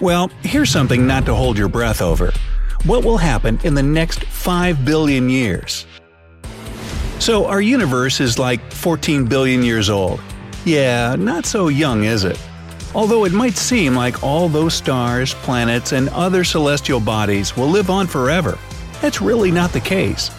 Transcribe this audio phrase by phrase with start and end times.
[0.00, 2.32] Well, here's something not to hold your breath over.
[2.86, 5.84] What will happen in the next 5 billion years?
[7.18, 10.18] So, our universe is like 14 billion years old.
[10.64, 12.40] Yeah, not so young, is it?
[12.94, 17.90] Although it might seem like all those stars, planets, and other celestial bodies will live
[17.90, 18.58] on forever,
[19.02, 20.30] that's really not the case.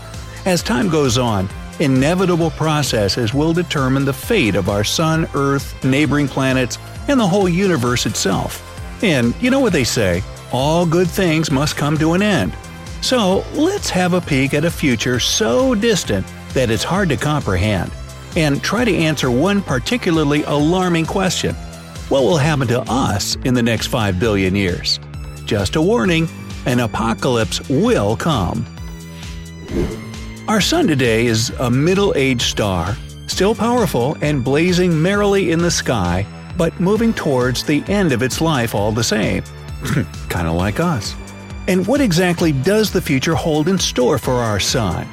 [0.48, 1.48] As time goes on,
[1.80, 7.48] inevitable processes will determine the fate of our Sun, Earth, neighboring planets, and the whole
[7.48, 8.68] universe itself.
[9.04, 12.54] And you know what they say all good things must come to an end.
[13.02, 17.92] So let's have a peek at a future so distant that it's hard to comprehend,
[18.36, 21.56] and try to answer one particularly alarming question
[22.10, 25.00] What will happen to us in the next 5 billion years?
[25.46, 26.28] Just a warning
[26.66, 28.66] an apocalypse will come.
[30.48, 32.96] Our sun today is a middle aged star,
[33.28, 36.26] still powerful and blazing merrily in the sky,
[36.62, 39.44] but moving towards the end of its life all the same.
[40.30, 41.16] kind of like us.
[41.68, 45.10] And what exactly does the future hold in store for our sun?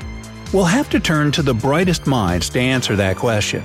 [0.53, 3.65] We'll have to turn to the brightest minds to answer that question.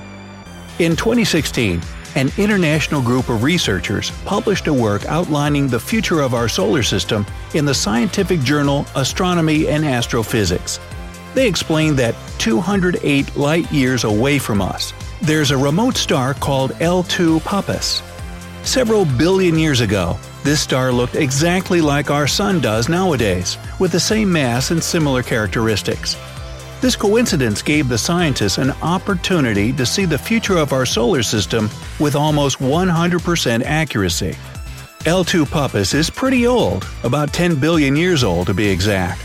[0.78, 1.82] In 2016,
[2.14, 7.26] an international group of researchers published a work outlining the future of our solar system
[7.52, 10.80] in the scientific journal Astronomy and Astrophysics.
[11.34, 14.94] They explained that 208 light years away from us,
[15.24, 18.02] there's a remote star called L2 Puppis.
[18.66, 24.00] Several billion years ago, this star looked exactly like our Sun does nowadays, with the
[24.00, 26.16] same mass and similar characteristics.
[26.82, 31.70] This coincidence gave the scientists an opportunity to see the future of our solar system
[31.98, 34.36] with almost 100% accuracy.
[35.04, 39.22] L2 Puppis is pretty old, about 10 billion years old to be exact.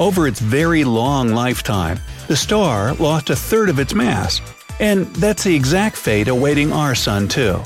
[0.00, 4.40] Over its very long lifetime, the star lost a third of its mass,
[4.80, 7.60] and that's the exact fate awaiting our Sun, too.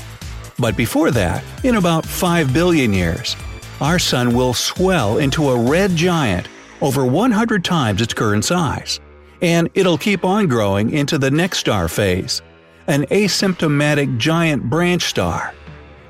[0.59, 3.37] But before that, in about 5 billion years,
[3.81, 6.49] our Sun will swell into a red giant
[6.81, 9.01] over 100 times its current size.
[9.41, 12.43] And it'll keep on growing into the next star phase,
[12.87, 15.55] an asymptotic giant branch star.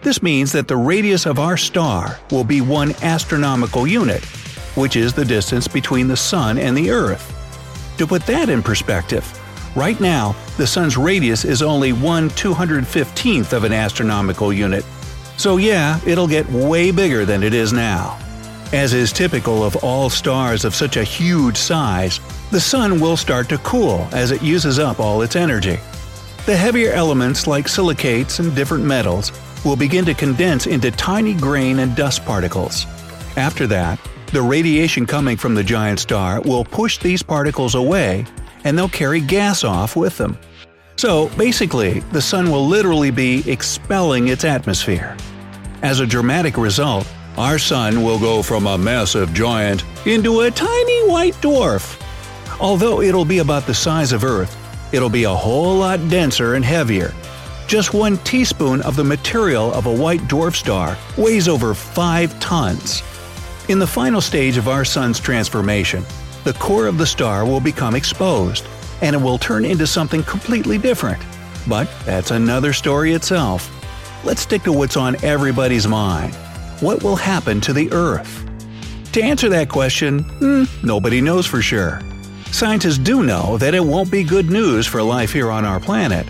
[0.02, 4.24] This means that the radius of our star will be one astronomical unit,
[4.74, 7.28] which is the distance between the Sun and the Earth.
[7.98, 9.24] To put that in perspective,
[9.74, 14.84] right now the Sun's radius is only 1 215th of an astronomical unit.
[15.36, 18.18] So yeah, it'll get way bigger than it is now.
[18.72, 23.48] As is typical of all stars of such a huge size, the Sun will start
[23.50, 25.78] to cool as it uses up all its energy.
[26.46, 29.30] The heavier elements like silicates and different metals
[29.64, 32.86] will begin to condense into tiny grain and dust particles.
[33.36, 33.98] After that,
[34.32, 38.24] the radiation coming from the giant star will push these particles away
[38.64, 40.38] and they'll carry gas off with them.
[40.96, 45.16] So basically, the Sun will literally be expelling its atmosphere.
[45.82, 51.08] As a dramatic result, our Sun will go from a massive giant into a tiny
[51.08, 51.98] white dwarf.
[52.60, 54.56] Although it'll be about the size of Earth,
[54.92, 57.12] it'll be a whole lot denser and heavier.
[57.66, 63.02] Just one teaspoon of the material of a white dwarf star weighs over 5 tons.
[63.68, 66.04] In the final stage of our Sun's transformation,
[66.44, 68.66] the core of the star will become exposed,
[69.00, 71.22] and it will turn into something completely different.
[71.68, 73.70] But that's another story itself.
[74.24, 76.36] Let's stick to what's on everybody's mind
[76.82, 78.44] what will happen to the Earth?
[79.12, 82.00] To answer that question, hmm, nobody knows for sure.
[82.46, 86.26] Scientists do know that it won't be good news for life here on our planet,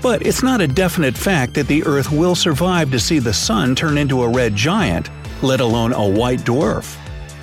[0.00, 3.74] but it's not a definite fact that the Earth will survive to see the Sun
[3.74, 5.10] turn into a red giant,
[5.42, 6.96] let alone a white dwarf.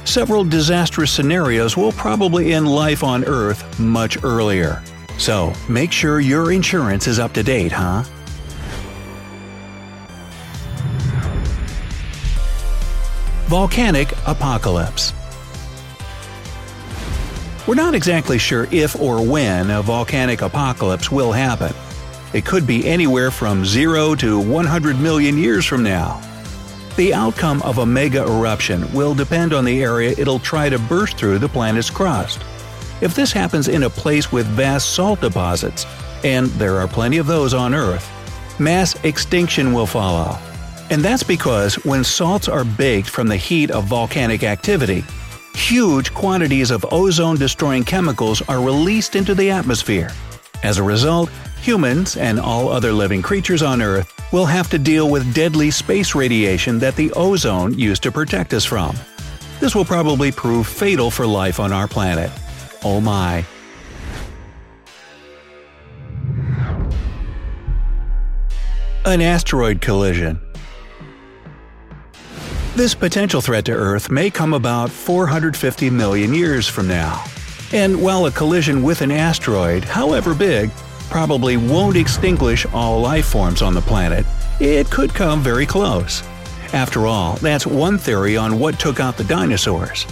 [0.05, 4.83] Several disastrous scenarios will probably end life on Earth much earlier.
[5.17, 8.03] So, make sure your insurance is up to date, huh?
[13.45, 15.13] Volcanic Apocalypse
[17.67, 21.73] We're not exactly sure if or when a volcanic apocalypse will happen.
[22.33, 26.19] It could be anywhere from 0 to 100 million years from now.
[26.95, 31.17] The outcome of a mega eruption will depend on the area it'll try to burst
[31.17, 32.39] through the planet's crust.
[33.01, 35.87] If this happens in a place with vast salt deposits,
[36.23, 38.07] and there are plenty of those on Earth,
[38.59, 40.37] mass extinction will follow.
[40.91, 45.03] And that's because when salts are baked from the heat of volcanic activity,
[45.55, 50.11] huge quantities of ozone destroying chemicals are released into the atmosphere.
[50.61, 55.09] As a result, humans and all other living creatures on Earth will have to deal
[55.11, 58.95] with deadly space radiation that the ozone used to protect us from.
[59.59, 62.31] This will probably prove fatal for life on our planet.
[62.83, 63.45] Oh my.
[69.05, 70.39] An asteroid collision
[72.75, 77.23] This potential threat to Earth may come about 450 million years from now.
[77.71, 80.71] And while a collision with an asteroid, however big,
[81.13, 84.25] probably won't extinguish all life forms on the planet,
[84.59, 86.23] it could come very close.
[86.73, 90.07] After all, that's one theory on what took out the dinosaurs.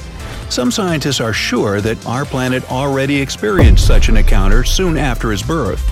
[0.50, 5.42] Some scientists are sure that our planet already experienced such an encounter soon after its
[5.42, 5.83] birth.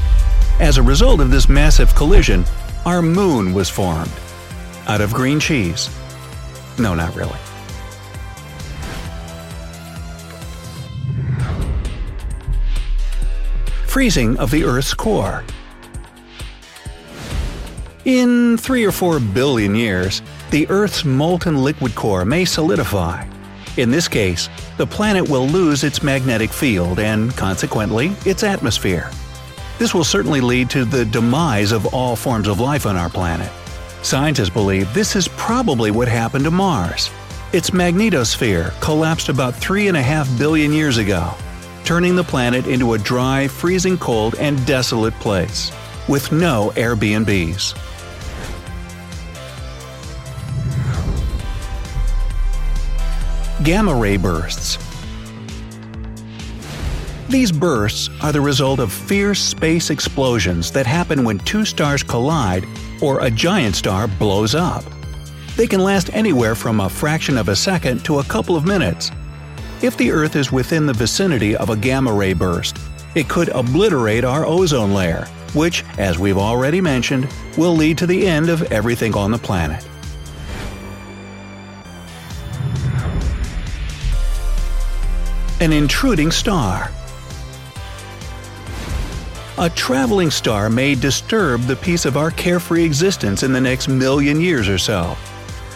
[0.59, 2.45] As a result of this massive collision,
[2.85, 4.11] our moon was formed.
[4.85, 5.89] Out of green cheese.
[6.77, 7.39] No, not really.
[13.89, 15.43] Freezing of the Earth's core.
[18.05, 20.21] In 3 or 4 billion years,
[20.51, 23.25] the Earth's molten liquid core may solidify.
[23.77, 24.47] In this case,
[24.77, 29.09] the planet will lose its magnetic field and, consequently, its atmosphere.
[29.79, 33.51] This will certainly lead to the demise of all forms of life on our planet.
[34.03, 37.09] Scientists believe this is probably what happened to Mars.
[37.53, 41.33] Its magnetosphere collapsed about 3.5 billion years ago,
[41.89, 45.71] turning the planet into a dry, freezing cold, and desolate place,
[46.07, 47.73] with no Airbnbs.
[53.63, 54.77] Gamma ray bursts.
[57.27, 62.67] These bursts are the result of fierce space explosions that happen when two stars collide
[63.01, 64.83] or a giant star blows up.
[65.55, 69.09] They can last anywhere from a fraction of a second to a couple of minutes.
[69.81, 72.77] If the Earth is within the vicinity of a gamma ray burst,
[73.15, 78.27] it could obliterate our ozone layer, which, as we've already mentioned, will lead to the
[78.27, 79.87] end of everything on the planet.
[85.61, 86.91] An intruding star.
[89.57, 94.41] A traveling star may disturb the peace of our carefree existence in the next million
[94.41, 95.17] years or so.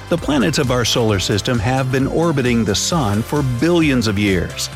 [0.09, 4.69] The planets of our solar system have been orbiting the Sun for billions of years.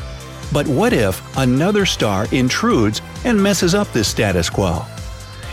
[0.52, 4.84] But what if another star intrudes and messes up this status quo?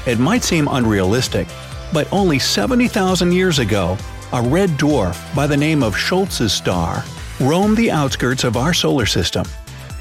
[0.06, 1.48] It might seem unrealistic,
[1.92, 3.98] but only 70,000 years ago,
[4.32, 7.04] a red dwarf by the name of Scholz's star
[7.40, 9.46] roamed the outskirts of our solar system.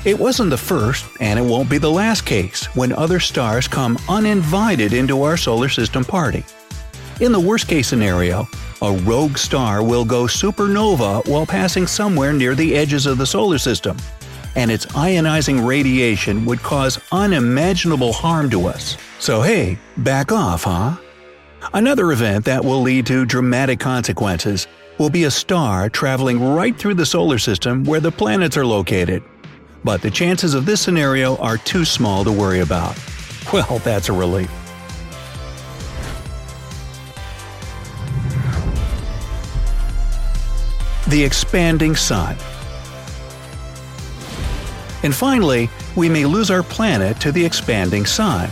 [0.05, 3.99] It wasn't the first, and it won't be the last case when other stars come
[4.09, 6.45] uninvited into our solar system party.
[7.21, 8.49] In the worst case scenario,
[8.83, 13.59] a rogue star will go supernova while passing somewhere near the edges of the solar
[13.59, 13.97] system,
[14.57, 18.97] and its ionizing radiation would cause unimaginable harm to us.
[19.21, 20.97] So hey, back off, huh?
[21.73, 24.67] Another event that will lead to dramatic consequences
[24.99, 29.23] will be a star traveling right through the solar system where the planets are located.
[29.85, 32.99] But the chances of this scenario are too small to worry about.
[33.53, 34.51] Well, that's a relief.
[41.15, 42.37] The expanding sun.
[45.05, 48.51] And finally, we may lose our planet to the expanding sun.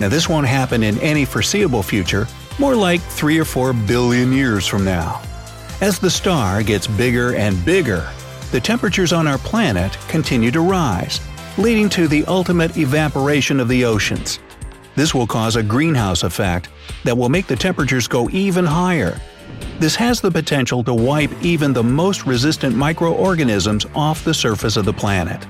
[0.00, 2.26] Now, this won't happen in any foreseeable future,
[2.58, 5.22] more like 3 or 4 billion years from now.
[5.80, 8.10] As the star gets bigger and bigger,
[8.50, 11.20] the temperatures on our planet continue to rise,
[11.58, 14.40] leading to the ultimate evaporation of the oceans.
[14.96, 16.70] This will cause a greenhouse effect
[17.04, 19.20] that will make the temperatures go even higher.
[19.78, 24.84] This has the potential to wipe even the most resistant microorganisms off the surface of
[24.84, 25.46] the planet.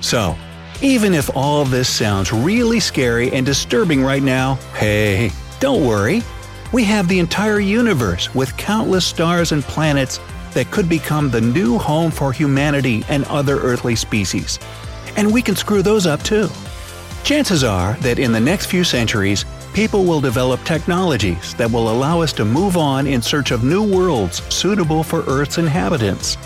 [0.00, 0.36] So,
[0.82, 6.22] even if all this sounds really scary and disturbing right now, hey, don't worry.
[6.72, 10.20] We have the entire universe with countless stars and planets
[10.54, 14.58] that could become the new home for humanity and other earthly species.
[15.16, 16.48] And we can screw those up too.
[17.24, 22.20] Chances are that in the next few centuries, people will develop technologies that will allow
[22.20, 26.36] us to move on in search of new worlds suitable for Earth's inhabitants.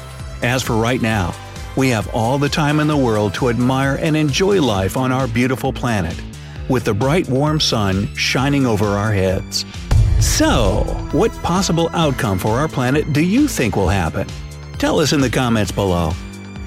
[0.42, 1.34] As for right now,
[1.76, 5.26] we have all the time in the world to admire and enjoy life on our
[5.26, 6.20] beautiful planet,
[6.68, 9.64] with the bright warm sun shining over our heads.
[10.20, 14.26] So, what possible outcome for our planet do you think will happen?
[14.78, 16.12] Tell us in the comments below.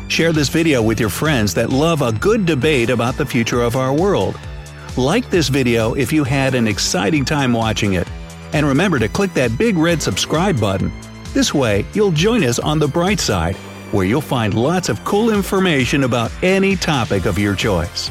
[0.07, 3.75] Share this video with your friends that love a good debate about the future of
[3.75, 4.39] our world.
[4.97, 8.07] Like this video if you had an exciting time watching it.
[8.53, 10.91] And remember to click that big red subscribe button.
[11.33, 13.55] This way, you'll join us on the bright side,
[13.91, 18.09] where you'll find lots of cool information about any topic of your choice.